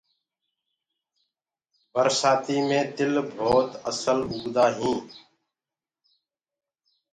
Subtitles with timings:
[1.91, 5.05] برسآتي مي تِل ڀوت اسل اُگدآ هينٚ۔